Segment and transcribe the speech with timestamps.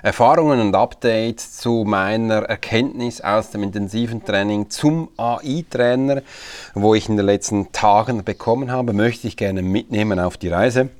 [0.00, 6.22] Erfahrungen und Updates zu meiner Erkenntnis aus dem intensiven Training zum AI-Trainer,
[6.74, 10.90] wo ich in den letzten Tagen bekommen habe, möchte ich gerne mitnehmen auf die Reise.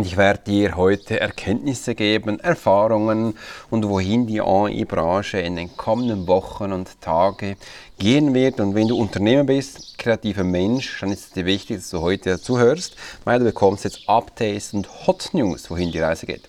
[0.00, 3.34] Ich werde dir heute Erkenntnisse geben, Erfahrungen
[3.70, 7.56] und wohin die AI-Branche in den kommenden Wochen und Tagen
[7.98, 8.60] gehen wird.
[8.60, 12.30] Und wenn du Unternehmer bist, kreativer Mensch, dann ist es dir wichtig, dass du heute
[12.30, 12.94] dazu hörst,
[13.24, 16.48] weil du bekommst jetzt Updates und Hot News, wohin die Reise geht.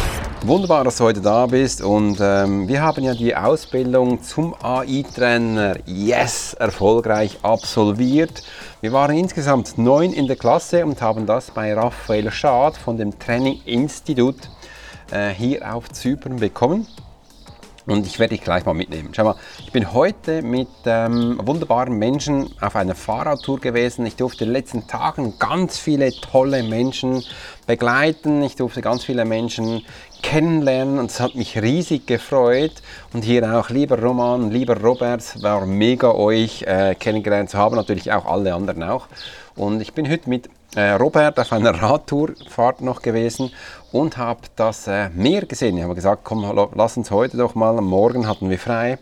[0.43, 5.75] Wunderbar, dass du heute da bist und ähm, wir haben ja die Ausbildung zum AI-Trainer
[5.85, 8.41] Yes erfolgreich absolviert.
[8.81, 13.19] Wir waren insgesamt neun in der Klasse und haben das bei Raphael Schad von dem
[13.19, 14.49] Training Institut
[15.11, 16.87] äh, hier auf Zypern bekommen.
[17.87, 19.09] Und ich werde dich gleich mal mitnehmen.
[19.13, 24.05] Schau mal, ich bin heute mit ähm, wunderbaren Menschen auf einer Fahrradtour gewesen.
[24.05, 27.23] Ich durfte in den letzten Tagen ganz viele tolle Menschen
[27.65, 28.43] begleiten.
[28.43, 29.83] Ich durfte ganz viele Menschen
[30.21, 32.73] kennenlernen und es hat mich riesig gefreut.
[33.13, 38.11] Und hier auch lieber Roman, lieber Robert, war mega euch äh, kennengelernt zu haben, natürlich
[38.11, 39.07] auch alle anderen auch.
[39.55, 43.51] Und ich bin heute mit äh, Robert auf einer Radtourfahrt noch gewesen
[43.91, 45.77] und habe das äh, Meer gesehen.
[45.77, 48.97] Ich habe gesagt, komm, lass uns heute doch mal, Morgen hatten wir frei,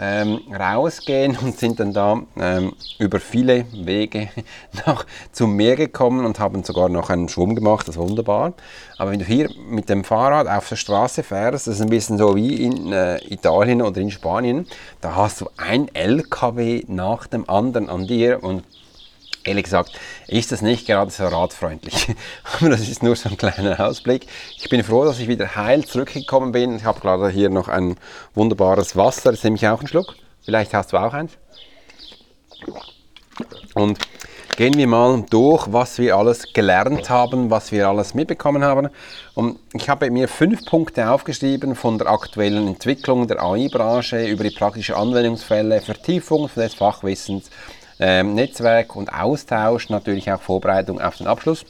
[0.00, 4.28] ähm, rausgehen und sind dann da ähm, über viele Wege
[4.86, 8.52] nach zum Meer gekommen und haben sogar noch einen Schwumm gemacht, das ist wunderbar.
[8.96, 12.18] Aber wenn du hier mit dem Fahrrad auf der Straße fährst, das ist ein bisschen
[12.18, 14.66] so wie in äh, Italien oder in Spanien,
[15.00, 18.62] da hast du ein LKW nach dem anderen an dir und
[19.48, 22.14] Ehrlich gesagt ist das nicht gerade so radfreundlich.
[22.60, 24.26] Aber das ist nur so ein kleiner Ausblick.
[24.58, 26.76] Ich bin froh, dass ich wieder heil zurückgekommen bin.
[26.76, 27.96] Ich habe gerade hier noch ein
[28.34, 29.32] wunderbares Wasser.
[29.32, 30.16] Jetzt nehme ich auch einen Schluck.
[30.44, 31.32] Vielleicht hast du auch eins.
[33.74, 33.98] Und
[34.56, 38.88] gehen wir mal durch, was wir alles gelernt haben, was wir alles mitbekommen haben.
[39.34, 44.50] Und ich habe mir fünf Punkte aufgeschrieben von der aktuellen Entwicklung der AI-Branche über die
[44.50, 47.50] praktischen Anwendungsfälle, Vertiefung des Fachwissens
[48.00, 51.64] ähm, Netzwerk und Austausch, natürlich auch Vorbereitung auf den Abschluss.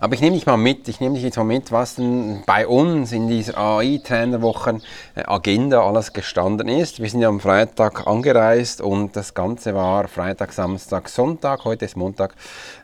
[0.00, 2.68] Aber ich nehme dich mal mit, ich nehme dich jetzt mal mit, was denn bei
[2.68, 4.80] uns in dieser AI-Trainerwochen
[5.16, 7.02] äh, Agenda alles gestanden ist.
[7.02, 11.96] Wir sind ja am Freitag angereist und das Ganze war Freitag, Samstag, Sonntag, heute ist
[11.96, 12.36] Montag.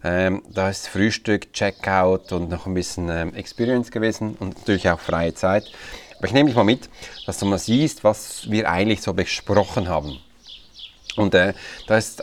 [0.02, 4.98] Ähm, da ist Frühstück, Checkout und noch ein bisschen ähm, Experience gewesen und natürlich auch
[4.98, 5.64] freie Zeit.
[6.18, 6.88] Aber ich nehme dich mal mit,
[7.26, 10.18] dass du mal siehst, was wir eigentlich so besprochen haben.
[11.16, 11.54] Und äh,
[11.86, 12.22] da ist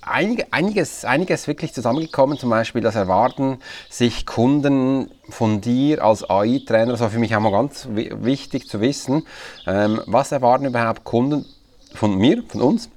[0.00, 3.58] einig, einiges, einiges wirklich zusammengekommen, zum Beispiel das Erwarten
[3.88, 8.80] sich Kunden von dir als AI-Trainer, das war für mich auch mal ganz wichtig zu
[8.80, 9.26] wissen,
[9.66, 11.46] ähm, was erwarten überhaupt Kunden
[11.94, 12.90] von mir, von uns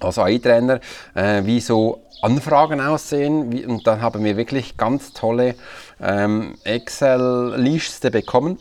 [0.00, 0.80] als AI-Trainer,
[1.14, 3.52] äh, wie so Anfragen aussehen.
[3.52, 5.54] Wie, und dann haben wir wirklich ganz tolle
[6.00, 8.58] ähm, Excel-Liste bekommen,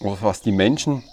[0.00, 1.04] was die Menschen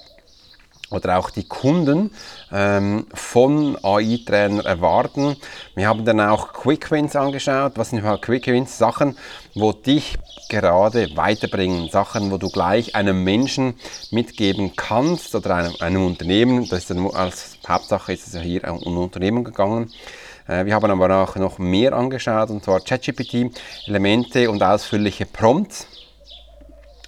[0.92, 2.12] oder auch die Kunden
[2.52, 5.38] ähm, von AI-Trainer erwarten.
[5.76, 7.74] Wir haben dann auch Quick Wins angeschaut.
[7.76, 8.78] Was sind Quick Wins?
[8.78, 9.18] Sachen,
[9.56, 10.18] wo dich
[10.50, 11.90] gerade weiterbringen.
[11.90, 13.76] Sachen, wo du gleich einem Menschen
[14.12, 16.68] mitgeben kannst oder einem, einem Unternehmen.
[16.70, 19.92] Das ist dann als Hauptsache ist es ja hier um Unternehmen gegangen.
[20.48, 23.52] Äh, wir haben aber auch noch mehr angeschaut, und zwar ChatGPT,
[23.88, 25.88] Elemente und ausführliche Prompts.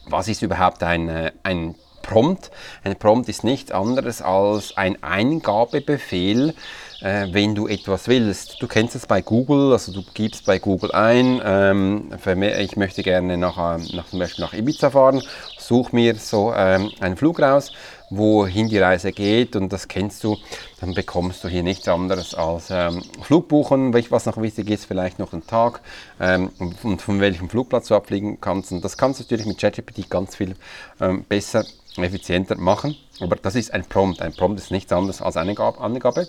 [0.05, 2.51] Was ist überhaupt ein, äh, ein Prompt.
[2.83, 6.53] Ein Prompt ist nichts anderes als ein Eingabebefehl,
[7.01, 8.61] äh, wenn du etwas willst.
[8.61, 12.11] Du kennst es bei Google, also du gibst bei Google ein, ähm,
[12.59, 15.23] ich möchte gerne nach, äh, nach, zum Beispiel nach Ibiza fahren,
[15.57, 17.71] such mir so ähm, einen Flug raus,
[18.09, 20.37] wohin die Reise geht und das kennst du,
[20.79, 25.33] dann bekommst du hier nichts anderes als ähm, Flugbuchen, was noch wichtig ist, vielleicht noch
[25.33, 25.81] einen Tag
[26.19, 26.51] ähm,
[26.83, 28.71] und von welchem Flugplatz du abfliegen kannst.
[28.71, 30.55] Und das kannst du natürlich mit ChatGPT ganz viel
[31.01, 31.65] ähm, besser
[31.97, 32.95] effizienter machen.
[33.19, 34.21] Aber das ist ein Prompt.
[34.21, 36.27] Ein Prompt ist nichts anderes als eine Angabe.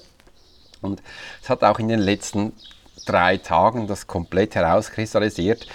[0.83, 1.03] Und
[1.43, 2.53] es hat auch in den letzten
[3.07, 5.67] drei Tagen das komplett herauskristallisiert.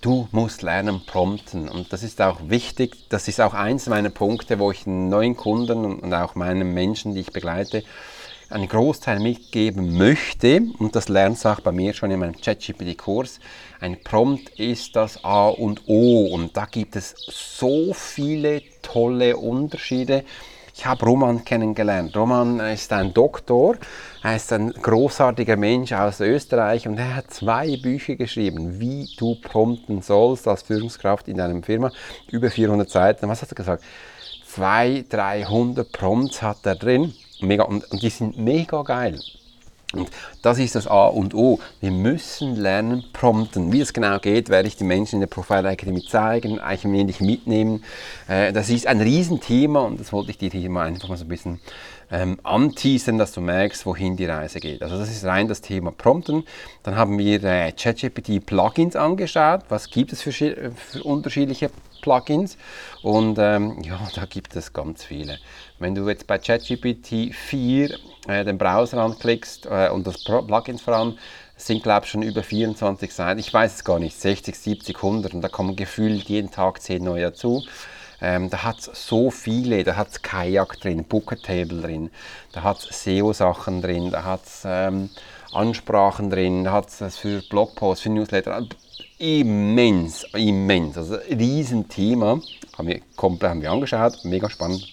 [0.00, 3.08] Du musst lernen prompten und das ist auch wichtig.
[3.08, 7.20] Das ist auch eins meiner Punkte, wo ich neuen Kunden und auch meinen Menschen, die
[7.20, 7.84] ich begleite,
[8.52, 13.40] einen Großteil mitgeben möchte, und das lernst du auch bei mir schon in meinem ChatGPT-Kurs,
[13.80, 20.24] ein Prompt ist das A und O und da gibt es so viele tolle Unterschiede.
[20.74, 22.16] Ich habe Roman kennengelernt.
[22.16, 23.76] Roman ist ein Doktor,
[24.22, 29.34] er ist ein großartiger Mensch aus Österreich und er hat zwei Bücher geschrieben, wie du
[29.34, 31.90] prompten sollst als Führungskraft in deiner Firma.
[32.30, 33.28] Über 400 Seiten.
[33.28, 33.84] Was hat er gesagt?
[34.46, 37.14] 200, 300 Prompts hat er drin.
[37.42, 39.18] Mega, und, und die sind mega geil.
[39.92, 40.10] Und
[40.40, 41.60] das ist das A und O.
[41.80, 43.72] Wir müssen lernen, prompten.
[43.72, 47.20] Wie es genau geht, werde ich den Menschen in der Profile Academy zeigen, ein wenig
[47.20, 47.84] mitnehmen.
[48.26, 51.24] Äh, das ist ein Riesenthema und das wollte ich dir hier mal einfach mal so
[51.24, 51.60] ein bisschen
[52.10, 54.82] ähm, anteasern, dass du merkst, wohin die Reise geht.
[54.82, 56.44] Also das ist rein das Thema Prompten.
[56.82, 59.60] Dann haben wir äh, ChatGPT Plugins angeschaut.
[59.68, 61.70] Was gibt es für, für unterschiedliche
[62.02, 62.58] Plugins?
[63.02, 65.38] Und ähm, ja, da gibt es ganz viele.
[65.78, 71.18] Wenn du jetzt bei ChatGPT 4 äh, den Browser anklickst äh, und das Plugin voran,
[71.56, 73.40] sind glaube ich schon über 24 Seiten.
[73.40, 77.02] Ich weiß es gar nicht, 60, 70, 100 und da kommen gefühlt jeden Tag 10
[77.02, 77.64] neue dazu.
[78.20, 82.10] Ähm, da hat es so viele, da hat es Kajak drin, Booker Table drin,
[82.52, 85.10] da hat es SEO-Sachen drin, da hat es ähm,
[85.52, 88.64] Ansprachen drin, da hat es für Blogposts, für Newsletter,
[89.18, 92.40] immens, immens, also ein Riesenthema,
[92.76, 94.86] haben wir, komplett haben wir angeschaut, mega spannend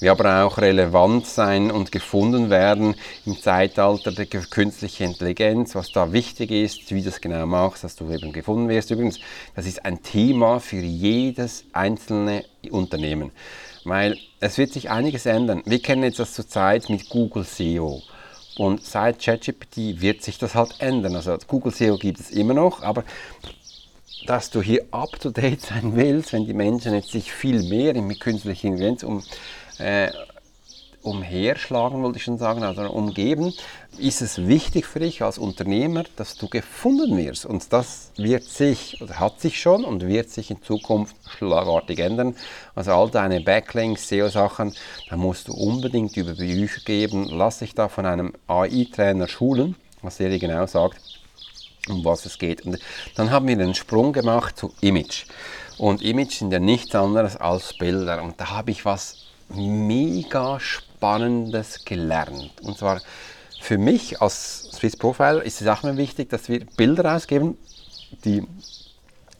[0.00, 2.94] wie aber auch relevant sein und gefunden werden
[3.26, 7.96] im Zeitalter der künstlichen Intelligenz, was da wichtig ist, wie du das genau machst, dass
[7.96, 8.90] du eben gefunden wirst.
[8.90, 9.18] Übrigens,
[9.56, 13.32] das ist ein Thema für jedes einzelne Unternehmen,
[13.84, 15.62] weil es wird sich einiges ändern.
[15.64, 18.02] Wir kennen jetzt das zurzeit mit Google SEO.
[18.58, 21.14] Und seit ChatGPT wird sich das halt ändern.
[21.14, 23.04] Also Google SEO gibt es immer noch, aber
[24.26, 27.94] dass du hier up to date sein willst, wenn die Menschen jetzt sich viel mehr
[28.02, 29.22] mit künstlicher Intelligenz um
[29.78, 30.10] äh,
[31.02, 33.54] umherschlagen, wollte ich schon sagen, also umgeben,
[33.98, 37.46] ist es wichtig für dich als Unternehmer, dass du gefunden wirst.
[37.46, 42.36] Und das wird sich, oder hat sich schon und wird sich in Zukunft schlagartig ändern.
[42.74, 44.74] Also all deine Backlinks, SEO-Sachen,
[45.08, 47.28] da musst du unbedingt über Bücher geben.
[47.30, 51.00] Lass dich da von einem AI-Trainer schulen, was er dir genau sagt,
[51.88, 52.66] um was es geht.
[52.66, 52.78] Und
[53.14, 55.26] dann haben wir den Sprung gemacht zu Image.
[55.78, 58.22] Und Image sind ja nichts anderes als Bilder.
[58.22, 60.87] Und da habe ich was mega Spannendes
[61.84, 62.52] gelernt.
[62.62, 63.00] Und zwar
[63.60, 67.58] für mich als Swiss Profile ist es auch immer wichtig, dass wir Bilder ausgeben,
[68.24, 68.44] die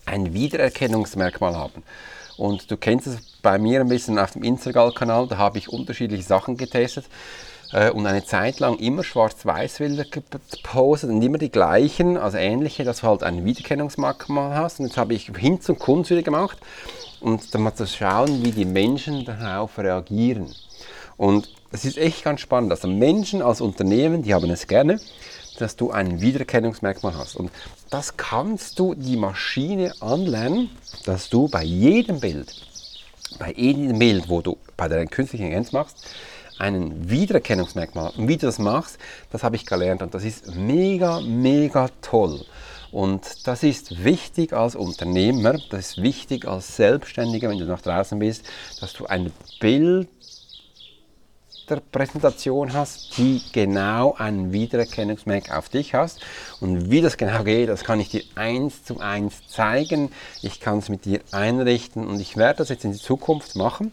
[0.05, 1.83] ein Wiedererkennungsmerkmal haben.
[2.37, 6.23] Und du kennst es bei mir ein bisschen auf dem Instagram-Kanal, da habe ich unterschiedliche
[6.23, 7.07] Sachen getestet
[7.73, 13.01] äh, und eine Zeit lang immer Schwarz-Weiß-Bilder gepostet und immer die gleichen, also ähnliche, dass
[13.01, 14.81] du halt ein Wiedererkennungsmerkmal hast.
[14.81, 16.59] Und jetzt habe ich hin zum Kunst wieder gemacht
[17.21, 20.55] und dann mal zu schauen, wie die Menschen darauf reagieren.
[21.19, 22.70] Und es ist echt ganz spannend.
[22.70, 24.99] Also Menschen als Unternehmen, die haben es gerne,
[25.59, 27.37] dass du ein Wiedererkennungsmerkmal hast.
[27.37, 27.50] Und
[27.91, 30.70] das kannst du die Maschine anlernen,
[31.05, 32.55] dass du bei jedem Bild,
[33.38, 35.97] bei jedem Bild, wo du bei der künstlichen Intelligenz machst,
[36.59, 38.12] einen Wiedererkennungsmerkmal.
[38.17, 38.99] Und wie du das machst,
[39.31, 42.45] das habe ich gelernt und das ist mega, mega toll.
[42.90, 48.19] Und das ist wichtig als Unternehmer, das ist wichtig als Selbstständiger, wenn du nach draußen
[48.19, 48.45] bist,
[48.81, 50.09] dass du ein Bild
[51.71, 56.21] der Präsentation hast, die genau einen Wiedererkennungsmerk auf dich hast.
[56.61, 60.11] Und wie das genau geht, das kann ich dir eins zu eins zeigen.
[60.43, 63.93] Ich kann es mit dir einrichten und ich werde das jetzt in die Zukunft machen,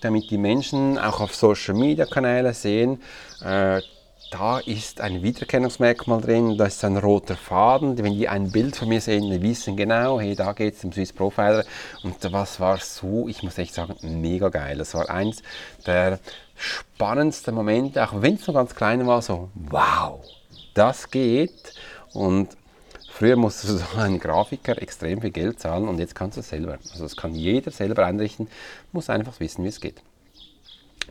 [0.00, 3.02] damit die Menschen auch auf Social Media Kanäle sehen,
[3.44, 3.80] äh,
[4.30, 7.96] da ist ein Wiedererkennungsmerkmal drin, da ist ein roter Faden.
[7.98, 10.92] Wenn die ein Bild von mir sehen, die wissen genau, hey, da geht es um
[10.92, 11.64] Swiss Profiler.
[12.02, 14.78] Und was war so, ich muss echt sagen, mega geil.
[14.78, 15.42] Das war eins
[15.86, 16.18] der
[16.56, 20.20] spannendsten Momente, auch wenn es noch ganz klein war, so, wow,
[20.74, 21.74] das geht.
[22.12, 22.50] Und
[23.10, 26.78] früher musste so ein Grafiker extrem viel Geld zahlen und jetzt kannst du es selber.
[26.90, 28.48] Also das kann jeder selber einrichten,
[28.92, 30.02] muss einfach wissen, wie es geht.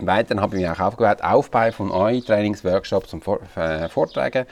[0.06, 3.25] Weiter habe ich mich auch aufgebaut, Aufbau von AI-Trainings, Workshops und
[3.56, 4.46] äh, Vorträgen,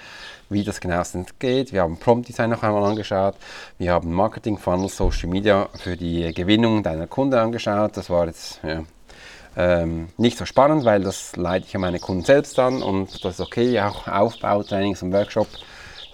[0.49, 1.03] wie das genau
[1.39, 1.73] geht.
[1.73, 3.35] Wir haben Prompt Design noch einmal angeschaut.
[3.77, 7.97] Wir haben Marketing Funnel, Social Media für die Gewinnung deiner Kunden angeschaut.
[7.97, 8.83] Das war jetzt ja,
[9.57, 13.35] ähm, nicht so spannend, weil das leite ich an meine Kunden selbst an und das
[13.35, 15.59] ist okay, auch Aufbautrainings und Workshops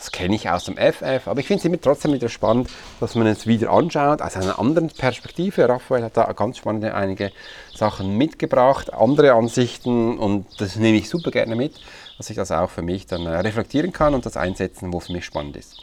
[0.02, 3.14] das kenne ich aus dem FF, aber ich finde es immer trotzdem wieder spannend, dass
[3.14, 5.70] man es wieder anschaut, aus einer anderen Perspektive.
[5.70, 7.32] Raphael hat da ganz spannende einige
[7.76, 11.80] Sachen mitgebracht, andere Ansichten und das nehme ich super gerne mit.
[12.18, 15.12] dass ich das auch für mich dann äh, reflektieren kann und das einsetzen, wo für
[15.12, 15.78] mich spannend ist.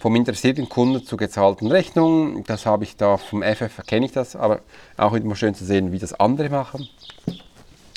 [0.00, 4.36] Vom interessierten Kunden zu gezahlten Rechnungen, das habe ich da vom FF, kenne ich das,
[4.36, 4.60] aber
[4.98, 6.88] auch immer schön zu sehen, wie das andere machen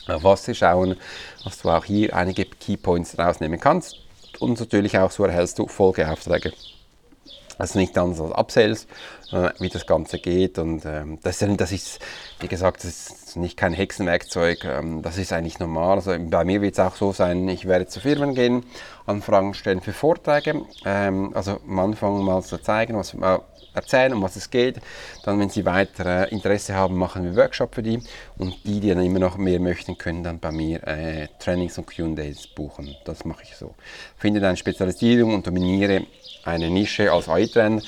[0.07, 0.97] auf was sie schauen,
[1.43, 4.04] dass du auch hier einige Keypoints rausnehmen kannst
[4.41, 6.53] und natürlich auch so erhältst du Folgeaufträge.
[7.57, 8.87] Also nicht anders als Upsells,
[9.31, 10.59] äh, wie das Ganze geht.
[10.59, 11.99] Und ähm, das, ist, das ist,
[12.39, 14.65] wie gesagt, das ist nicht kein Hexenwerkzeug.
[14.65, 15.95] Ähm, das ist eigentlich normal.
[15.95, 18.65] Also bei mir wird es auch so sein, ich werde zu Firmen gehen,
[19.05, 20.63] Anfragen stellen für Vorträge.
[20.85, 23.39] Ähm, also am Anfang mal zu zeigen, was, äh,
[23.75, 24.81] erzählen, um was es geht.
[25.23, 28.01] Dann, wenn sie weiter Interesse haben, machen wir Workshop für die.
[28.37, 31.87] Und die, die dann immer noch mehr möchten, können dann bei mir äh, Trainings und
[31.87, 32.95] Q&As buchen.
[33.05, 33.75] Das mache ich so.
[34.17, 36.05] Finde eine Spezialisierung und dominiere
[36.43, 37.81] eine Nische als AI-Trainer.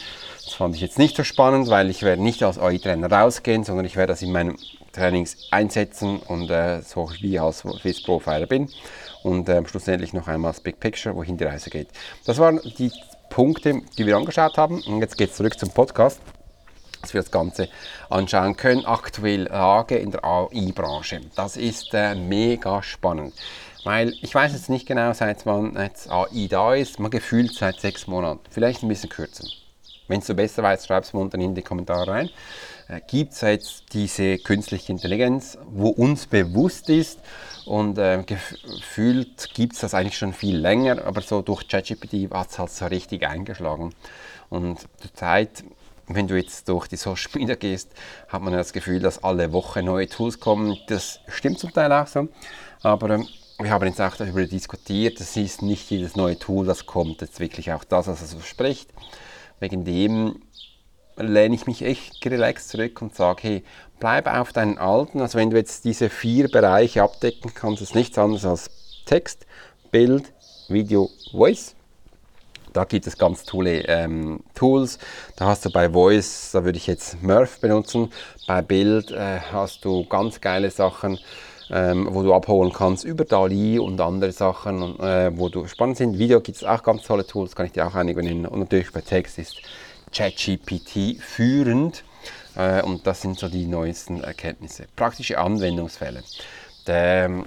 [0.44, 3.86] Das fand ich jetzt nicht so spannend, weil ich werde nicht als AI-Trainer rausgehen, sondern
[3.86, 4.58] ich werde das in meinen
[4.94, 8.70] Trainings einsetzen und äh, so wie als Swiss Profiler bin
[9.24, 11.90] und äh, schlussendlich noch einmal das Big Picture, wohin die Reise geht.
[12.26, 12.92] Das waren die
[13.30, 14.82] Punkte, die wir angeschaut haben.
[14.84, 16.20] Und jetzt geht es zurück zum Podcast,
[17.02, 17.70] dass wir das Ganze
[18.10, 18.86] anschauen können.
[18.86, 21.22] Aktuell Lage in der AI-Branche.
[21.36, 23.34] Das ist äh, mega spannend.
[23.84, 27.00] Weil ich weiß jetzt nicht genau, seit wann jetzt AI da ist.
[27.00, 28.42] Man gefühlt seit sechs Monaten.
[28.50, 29.48] Vielleicht ein bisschen kürzer.
[30.08, 32.30] Wenn du besser weißt, schreib es mir unten in die Kommentare rein.
[32.88, 37.20] Äh, Gibt es jetzt diese künstliche Intelligenz, wo uns bewusst ist,
[37.68, 42.50] und äh, gefühlt gibt es das eigentlich schon viel länger, aber so durch ChatGPT hat
[42.50, 43.94] es halt so richtig eingeschlagen.
[44.50, 45.66] Und zur Zeit,
[46.08, 47.92] wenn du jetzt durch die Social Media gehst,
[48.30, 50.78] hat man das Gefühl, dass alle Woche neue Tools kommen.
[50.88, 52.30] Das stimmt zum Teil auch so,
[52.84, 53.28] aber ähm,
[53.60, 57.42] wir haben jetzt auch darüber diskutiert, es ist nicht jedes neue Tool, das kommt, jetzt
[57.42, 58.90] wirklich auch das, was es verspricht.
[59.60, 60.42] Wegen dem
[61.18, 63.64] lehne ich mich echt relaxed zurück und sage, hey,
[64.00, 68.18] bleib auf deinen alten, also wenn du jetzt diese vier Bereiche abdecken kannst, ist nichts
[68.18, 68.70] anderes als
[69.06, 69.46] Text,
[69.92, 70.34] Bild,
[70.68, 71.74] Video, Voice.
[72.74, 75.00] Da gibt es ganz tolle ähm, Tools.
[75.36, 78.12] Da hast du bei Voice, da würde ich jetzt Murph benutzen.
[78.46, 81.18] Bei Bild äh, hast du ganz geile Sachen,
[81.72, 86.20] ähm, wo du abholen kannst über DALI und andere Sachen, äh, wo du spannend sind.
[86.20, 88.46] Video gibt es auch ganz tolle Tools, kann ich dir auch einige nennen.
[88.46, 89.60] Und natürlich bei Text ist
[90.12, 92.04] ChatGPT führend.
[92.56, 94.86] Äh, und das sind so die neuesten Erkenntnisse.
[94.96, 96.24] Praktische Anwendungsfälle.
[96.88, 97.46] Der, ähm,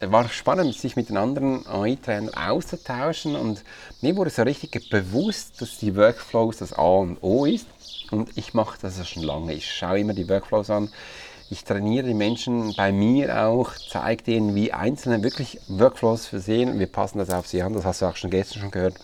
[0.00, 3.64] war spannend, sich mit den anderen AI-Trainern auszutauschen und
[4.00, 7.66] mir wurde so richtig bewusst, dass die Workflows das A und O ist
[8.10, 9.54] und ich mache das schon lange.
[9.54, 10.90] Ich schaue immer die Workflows an.
[11.50, 16.78] Ich trainiere die Menschen bei mir auch, zeige denen, wie einzelne wirklich Workflows versehen.
[16.78, 18.94] Wir passen das auf sie an, das hast du auch schon gestern schon gehört.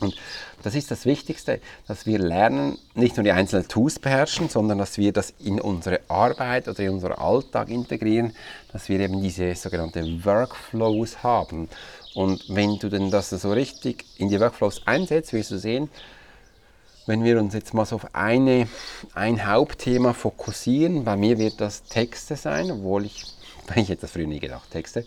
[0.00, 0.16] Und
[0.62, 4.98] das ist das Wichtigste, dass wir lernen, nicht nur die einzelnen Tools beherrschen, sondern dass
[4.98, 8.34] wir das in unsere Arbeit oder in unseren Alltag integrieren,
[8.72, 11.68] dass wir eben diese sogenannten Workflows haben.
[12.14, 15.88] Und wenn du denn das so richtig in die Workflows einsetzt, wirst du sehen,
[17.06, 18.68] wenn wir uns jetzt mal so auf eine,
[19.14, 23.24] ein Hauptthema fokussieren, bei mir wird das Texte sein, obwohl ich,
[23.76, 25.04] ich hätte das früher nie gedacht, Texte.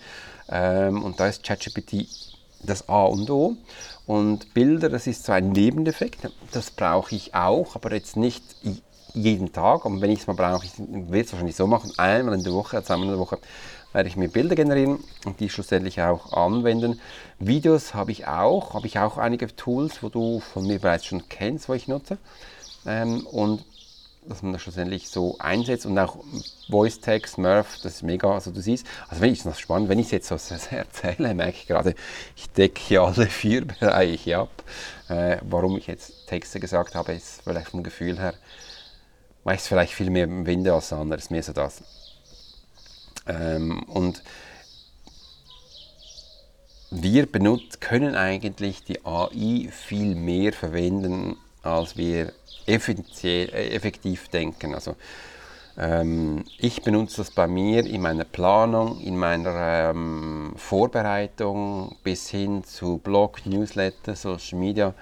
[0.49, 2.07] Ähm, und da ist ChatGPT
[2.61, 3.55] das A und O.
[4.05, 8.43] Und Bilder, das ist so ein Nebeneffekt, das brauche ich auch, aber jetzt nicht
[9.13, 9.85] jeden Tag.
[9.85, 12.53] Und wenn ich es mal brauche, ich werde es wahrscheinlich so machen, einmal in der
[12.53, 13.39] Woche, zweimal in der Woche
[13.93, 16.99] werde ich mir Bilder generieren und die schlussendlich auch anwenden.
[17.39, 21.29] Videos habe ich auch, habe ich auch einige Tools, wo du von mir bereits schon
[21.29, 22.17] kennst, wo ich nutze.
[22.85, 23.63] Ähm, und
[24.27, 26.17] dass man das schlussendlich so einsetzt und auch
[26.69, 28.31] Voice Text, Murph, das ist mega.
[28.31, 30.35] Also du siehst, also wenn ich es spannend, wenn ich es jetzt so
[30.75, 31.95] erzähle, merke ich gerade,
[32.35, 34.63] ich decke alle vier Bereiche ab.
[35.09, 38.33] Äh, warum ich jetzt Texte gesagt habe, ist vielleicht vom Gefühl her,
[39.43, 41.83] weil ich es vielleicht viel mehr im Winde als anderes, mehr so das.
[43.27, 44.23] Ähm, und
[46.91, 52.33] wir benutzt, können eigentlich die AI viel mehr verwenden, als wir
[52.65, 54.73] effektiv denken.
[54.75, 54.95] Also,
[55.77, 62.63] ähm, ich benutze das bei mir in meiner Planung, in meiner ähm, Vorbereitung bis hin
[62.63, 64.93] zu Blog, Newsletter, Social Media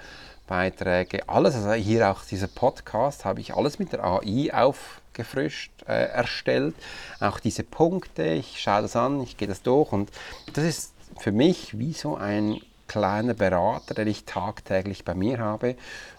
[0.46, 6.08] Beiträge, alles, also hier auch dieser Podcast, habe ich alles mit der AI aufgefrischt äh,
[6.08, 6.74] erstellt.
[7.20, 10.10] Auch diese Punkte, ich schaue das an, ich gehe das durch und
[10.52, 15.76] das ist für mich wie so ein kleiner Berater, den ich tagtäglich bei mir habe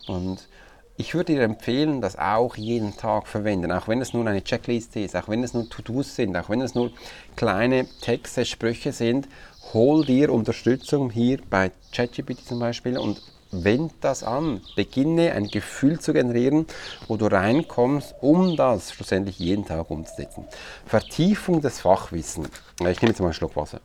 [0.08, 0.48] und
[0.96, 5.00] ich würde dir empfehlen, das auch jeden Tag verwenden, auch wenn es nur eine Checkliste
[5.00, 6.92] ist, auch wenn es nur To-Dos sind, auch wenn es nur
[7.36, 9.28] kleine Texte, Sprüche sind.
[9.74, 13.22] Hol dir Unterstützung hier bei ChatGPT zum Beispiel und
[13.52, 14.62] wend das an.
[14.76, 16.68] Beginne ein Gefühl zu generieren,
[17.08, 20.46] wo du reinkommst, um das schlussendlich jeden Tag umzusetzen.
[20.86, 22.50] Vertiefung des Fachwissens.
[22.80, 23.82] Ich nehme jetzt mal einen Schluck Wasser.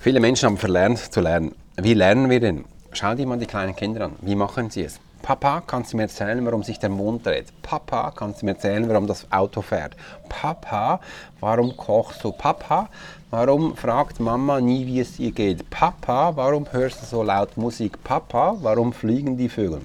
[0.00, 1.54] Viele Menschen haben verlernt zu lernen.
[1.76, 2.64] Wie lernen wir denn?
[2.96, 4.12] Schau dir mal die kleinen Kinder an.
[4.20, 5.00] Wie machen sie es?
[5.20, 7.46] Papa, kannst du mir erzählen, warum sich der Mond dreht?
[7.60, 9.96] Papa, kannst du mir erzählen, warum das Auto fährt?
[10.28, 11.00] Papa,
[11.40, 12.30] warum kochst du?
[12.30, 12.88] Papa,
[13.30, 15.68] warum fragt Mama nie, wie es ihr geht?
[15.70, 18.04] Papa, warum hörst du so laut Musik?
[18.04, 19.80] Papa, warum fliegen die Vögel?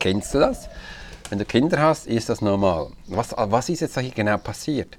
[0.00, 0.68] Kennst du das?
[1.30, 2.88] Wenn du Kinder hast, ist das normal.
[3.06, 4.98] Was, was ist jetzt hier genau passiert?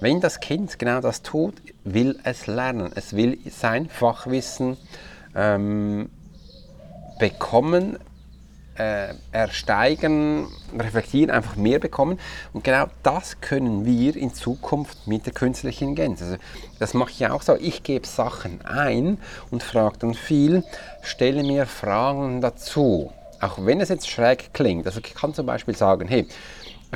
[0.00, 2.92] Wenn das Kind genau das tut, will es lernen.
[2.94, 4.76] Es will sein Fachwissen
[5.34, 6.10] ähm,
[7.18, 7.98] bekommen,
[8.76, 12.18] äh, ersteigen, reflektieren, einfach mehr bekommen.
[12.52, 16.22] Und genau das können wir in Zukunft mit der künstlichen Intelligenz.
[16.22, 16.36] Also
[16.78, 17.56] das mache ich auch so.
[17.56, 19.18] Ich gebe Sachen ein
[19.50, 20.64] und frage dann viel,
[21.02, 23.12] stelle mir Fragen dazu.
[23.40, 24.86] Auch wenn es jetzt schräg klingt.
[24.86, 26.26] Also ich kann zum Beispiel sagen, hey,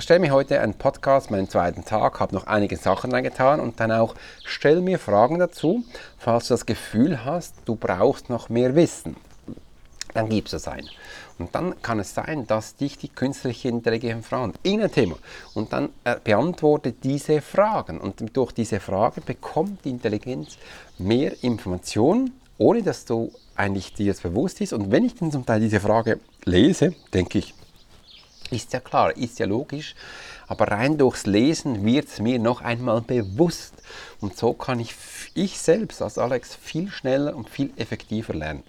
[0.00, 3.92] stelle mir heute einen Podcast, meinen zweiten Tag, habe noch einige Sachen reingetan und dann
[3.92, 5.84] auch stell mir Fragen dazu,
[6.16, 9.16] falls du das Gefühl hast, du brauchst noch mehr Wissen.
[10.14, 10.88] Dann gibst es ein.
[11.38, 15.16] Und dann kann es sein, dass dich die künstliche Intelligenz fragt, irgendein Thema.
[15.54, 17.98] Und dann äh, beantwortet diese Fragen.
[18.00, 20.58] Und durch diese Fragen bekommt die Intelligenz
[20.98, 24.72] mehr Informationen, ohne dass du eigentlich dir das bewusst ist.
[24.72, 27.54] Und wenn ich dann zum Teil diese Frage lese, denke ich,
[28.50, 29.94] ist ja klar, ist ja logisch,
[30.46, 33.74] aber rein durchs Lesen wird es mir noch einmal bewusst.
[34.20, 34.94] Und so kann ich,
[35.34, 38.62] ich selbst als Alex viel schneller und viel effektiver lernen.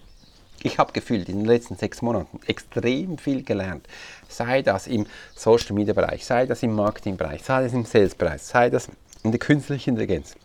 [0.61, 3.87] Ich habe gefühlt in den letzten sechs Monaten extrem viel gelernt.
[4.27, 8.15] Sei das im Social Media Bereich, sei das im Marketing Bereich, sei das im Sales
[8.15, 8.89] Bereich, sei das
[9.23, 10.35] in der künstlichen Intelligenz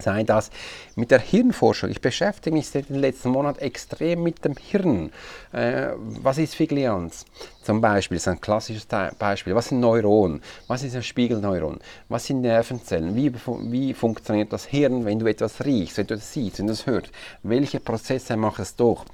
[0.00, 0.50] sei das
[0.94, 1.90] mit der Hirnforschung.
[1.90, 5.10] Ich beschäftige mich seit dem letzten Monat extrem mit dem Hirn.
[5.52, 7.24] Äh, was ist Figlianz?
[7.62, 8.86] Zum Beispiel, das ist ein klassisches
[9.18, 9.54] Beispiel.
[9.54, 10.42] Was sind Neuronen?
[10.68, 11.80] Was ist ein Spiegelneuron?
[12.08, 13.14] Was sind Nervenzellen?
[13.16, 16.72] Wie, wie funktioniert das Hirn, wenn du etwas riechst, wenn du es siehst, wenn du
[16.72, 17.10] es hörst?
[17.42, 19.04] Welche Prozesse macht es durch?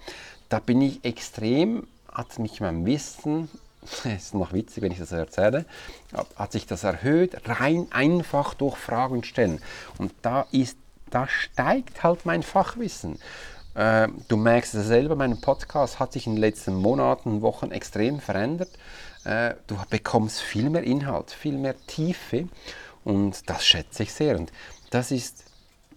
[0.49, 3.49] Da bin ich extrem, hat mich mein Wissen
[4.05, 5.67] es ist noch witzig, wenn ich das erzähle,
[6.37, 9.61] hat sich das erhöht, rein einfach durch Fragen stellen.
[9.99, 10.79] Und da, ist,
[11.11, 13.19] da steigt halt mein Fachwissen.
[13.75, 18.21] Äh, du merkst es selber, mein Podcast hat sich in den letzten Monaten, Wochen extrem
[18.21, 18.71] verändert.
[19.25, 22.49] Äh, du bekommst viel mehr Inhalt, viel mehr Tiefe
[23.05, 24.39] und das schätze ich sehr.
[24.39, 24.53] Und
[24.91, 25.45] das ist,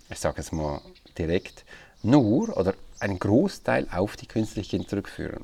[0.09, 0.81] ich sage es mal
[1.17, 1.65] direkt,
[2.03, 5.43] nur oder ein Großteil auf die künstliche zurückführen.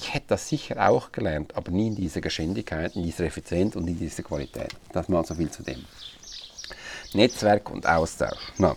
[0.00, 3.88] Ich hätte das sicher auch gelernt, aber nie in dieser Geschwindigkeit, in dieser Effizienz und
[3.88, 4.74] in dieser Qualität.
[4.92, 5.84] Das mal so viel zu dem.
[7.14, 8.52] Netzwerk und Austausch.
[8.58, 8.76] Na,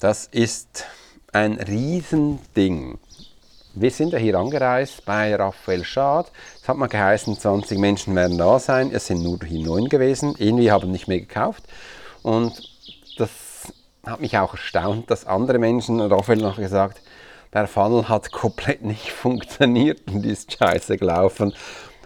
[0.00, 0.84] das ist
[1.32, 2.98] ein Riesending.
[3.74, 6.30] Wir sind ja hier angereist bei Raphael Schad.
[6.60, 8.90] Es hat mal geheißen, 20 Menschen werden da sein.
[8.92, 10.34] Es sind nur hier neun gewesen.
[10.38, 11.64] Irgendwie haben nicht mehr gekauft.
[12.22, 12.68] Und
[13.16, 13.30] das
[14.04, 17.00] hat mich auch erstaunt, dass andere Menschen, Raphael noch gesagt,
[17.52, 21.54] der Funnel hat komplett nicht funktioniert und ist scheiße gelaufen.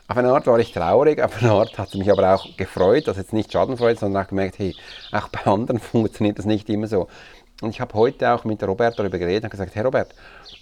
[0.06, 3.08] Auf eine Art war ich traurig, auf eine Art hat es mich aber auch gefreut,
[3.08, 4.76] dass jetzt nicht Schadenfreude, sondern auch gemerkt, hey,
[5.12, 7.08] auch bei anderen funktioniert das nicht immer so.
[7.62, 10.14] Und ich habe heute auch mit Robert darüber geredet und gesagt, Herr Robert,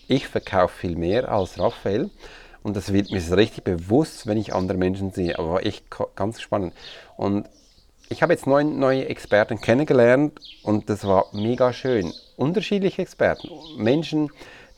[0.07, 2.11] ich verkaufe viel mehr als Raphael
[2.63, 5.39] und das wird mir richtig bewusst, wenn ich andere Menschen sehe.
[5.39, 6.75] Aber echt ganz spannend.
[7.17, 7.49] Und
[8.09, 12.13] ich habe jetzt neun neue Experten kennengelernt und das war mega schön.
[12.37, 14.31] Unterschiedliche Experten, Menschen,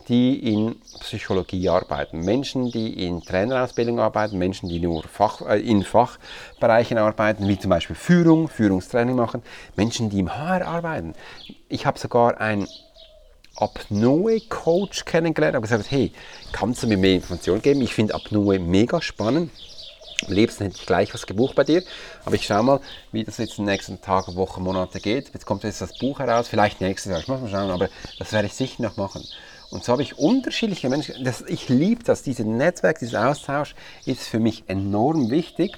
[0.09, 5.83] die in Psychologie arbeiten, Menschen, die in Trainerausbildung arbeiten, Menschen, die nur Fach, äh, in
[5.83, 9.43] Fachbereichen arbeiten, wie zum Beispiel Führung, Führungstraining machen,
[9.77, 11.15] Menschen, die im HR arbeiten.
[11.69, 12.69] Ich habe sogar einen
[13.57, 16.13] Apnoe-Coach kennengelernt, habe gesagt, hey,
[16.53, 17.81] kannst du mir mehr Informationen geben?
[17.83, 19.51] Ich finde Apnoe mega spannend.
[20.27, 21.83] Am liebsten hätte ich gleich was gebucht bei dir,
[22.25, 22.81] aber ich schaue mal,
[23.13, 25.31] wie das jetzt in den nächsten Tagen, Wochen, Monate geht.
[25.35, 27.89] Jetzt kommt jetzt das Buch heraus, vielleicht nächstes Jahr, ich muss mal schauen, aber
[28.19, 29.23] das werde ich sicher noch machen.
[29.75, 31.25] Und so habe ich unterschiedliche Menschen.
[31.25, 33.75] Das, ich liebe das, dieses Netzwerk, dieser Austausch
[34.07, 35.77] ist für mich enorm wichtig.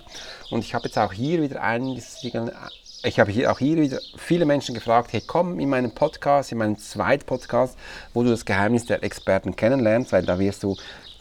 [0.50, 4.44] Und ich habe jetzt auch hier wieder einen, ich habe hier auch hier wieder viele
[4.44, 7.78] Menschen gefragt, hey, komm in meinen Podcast, in meinen zweiten Podcast,
[8.12, 10.76] wo du das Geheimnis der Experten kennenlernst, weil da wirst du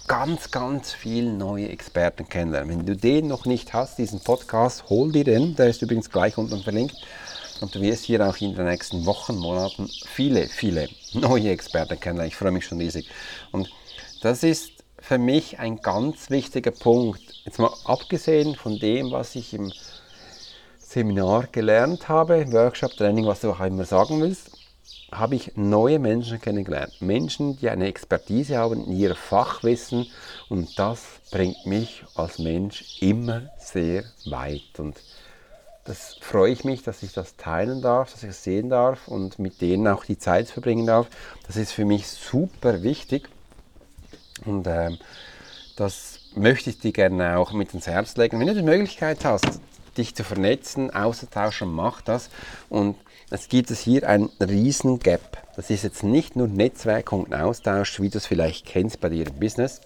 [0.08, 2.80] ganz, ganz viele neue Experten kennenlernen.
[2.80, 6.38] Wenn du den noch nicht hast, diesen Podcast, hol dir den, der ist übrigens gleich
[6.38, 6.96] unten verlinkt.
[7.62, 12.30] Und du wirst hier auch in den nächsten Wochen, Monaten viele, viele neue Experten kennenlernen.
[12.30, 13.08] Ich freue mich schon riesig.
[13.52, 13.70] Und
[14.22, 17.22] das ist für mich ein ganz wichtiger Punkt.
[17.46, 19.72] Jetzt mal abgesehen von dem, was ich im
[20.80, 24.52] Seminar gelernt habe, Workshop, Training, was du auch immer sagen willst,
[25.12, 26.94] habe ich neue Menschen kennengelernt.
[27.02, 30.08] Menschen, die eine Expertise haben in ihr Fachwissen
[30.50, 34.80] und das bringt mich als Mensch immer sehr weit.
[34.80, 34.96] Und
[35.86, 39.40] das freue ich mich, dass ich das teilen darf, dass ich es sehen darf und
[39.40, 41.08] mit denen auch die Zeit verbringen darf.
[41.46, 43.30] Das ist für mich super wichtig
[44.46, 44.98] und ähm,
[45.76, 48.40] das möchte ich dir gerne auch mit ins Herz legen.
[48.40, 49.60] Wenn du die Möglichkeit hast,
[49.98, 52.30] dich zu vernetzen, auszutauschen, mach das.
[52.70, 52.96] Und
[53.30, 55.38] es gibt es hier einen riesen Gap.
[55.56, 59.28] Das ist jetzt nicht nur Netzwerk und Austausch, wie du es vielleicht kennst bei dir
[59.28, 59.82] im Business,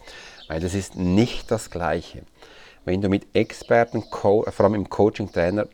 [0.47, 2.23] weil das ist nicht das Gleiche.
[2.85, 5.67] Wenn du mit Experten, vor allem im Coaching-Trainer,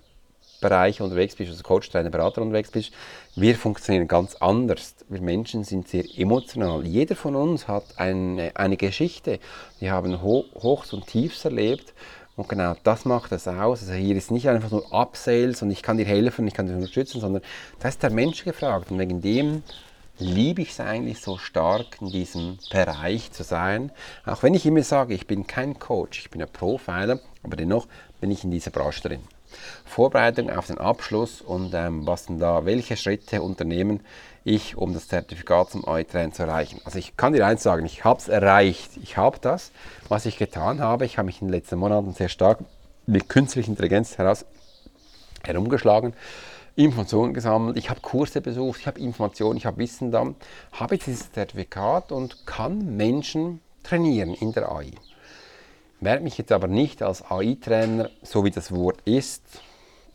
[0.70, 2.92] Bereich unterwegs bist, also Coach, Trainer, Berater unterwegs bist,
[3.36, 4.96] wir funktionieren ganz anders.
[5.10, 6.86] Wir Menschen sind sehr emotional.
[6.86, 9.40] Jeder von uns hat eine, eine Geschichte.
[9.80, 11.94] Wir haben Ho Hochs und Tiefs erlebt
[12.36, 13.82] und genau das macht es aus.
[13.82, 16.76] Also hier ist nicht einfach nur Upsales und ich kann dir helfen, ich kann dich
[16.76, 17.42] unterstützen, sondern
[17.80, 18.92] da ist der Mensch gefragt.
[18.92, 19.64] Und wegen dem
[20.18, 23.92] liebe ich es eigentlich so stark, in diesem Bereich zu sein.
[24.26, 27.88] Auch wenn ich immer sage, ich bin kein Coach, ich bin ein Profiler, aber dennoch
[28.20, 29.22] bin ich in dieser Branche drin.
[29.86, 34.02] Vorbereitung auf den Abschluss und ähm, was denn da, welche Schritte unternehmen
[34.44, 36.80] ich, um das Zertifikat zum AI-Trainer zu erreichen.
[36.86, 38.92] Also ich kann dir eins sagen, ich habe es erreicht.
[39.02, 39.72] Ich habe das,
[40.08, 41.06] was ich getan habe.
[41.06, 42.60] Ich habe mich in den letzten Monaten sehr stark
[43.08, 44.46] mit künstlicher Intelligenz heraus
[45.44, 46.14] herumgeschlagen,
[46.76, 50.34] Informationen gesammelt, ich habe Kurse besucht, ich habe Informationen, ich habe Wissen da,
[50.74, 54.92] habe dieses Zertifikat und kann Menschen trainieren in der AI
[56.00, 59.44] werde mich jetzt aber nicht als AI-Trainer, so wie das Wort ist,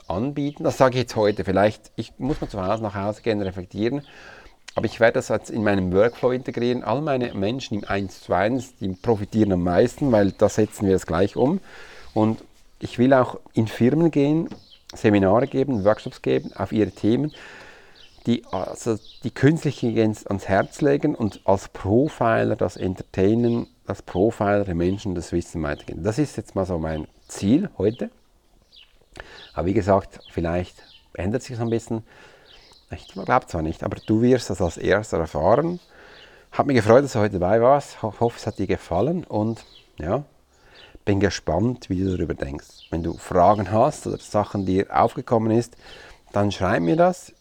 [0.08, 0.64] anbieten.
[0.64, 1.44] Das sage ich jetzt heute.
[1.44, 4.02] Vielleicht, ich muss mal zu Hause nach Hause gehen, reflektieren.
[4.74, 6.84] Aber ich werde das jetzt in meinem Workflow integrieren.
[6.84, 10.94] All meine Menschen im 1 zu 1, die profitieren am meisten, weil da setzen wir
[10.94, 11.60] es gleich um.
[12.14, 12.42] Und
[12.78, 14.48] ich will auch in Firmen gehen,
[14.94, 17.32] Seminare geben, Workshops geben auf ihre Themen,
[18.26, 24.64] die also die künstliche Intelligenz ans Herz legen und als Profiler das Entertainen als Profiler
[24.64, 26.02] der Menschen das Wissen weitergeben.
[26.02, 28.10] Das ist jetzt mal so mein Ziel heute.
[29.52, 30.82] Aber wie gesagt, vielleicht
[31.14, 32.04] ändert sich es ein bisschen.
[32.90, 35.80] Ich glaube zwar nicht, aber du wirst das als erster erfahren.
[36.52, 37.96] Hat mich gefreut, dass du heute dabei warst.
[37.96, 39.64] Ich hoffe, es hat dir gefallen und
[39.98, 40.24] ja,
[41.04, 42.88] bin gespannt, wie du darüber denkst.
[42.90, 45.76] Wenn du Fragen hast oder Sachen, die aufgekommen ist,
[46.32, 47.32] dann schreib mir das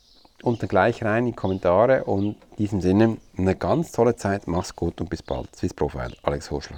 [0.43, 4.47] unten gleich rein in die Kommentare und in diesem Sinne eine ganz tolle Zeit.
[4.47, 5.56] Mach's gut und bis bald.
[5.56, 6.78] Swiss Profiler, Alex Hoschler.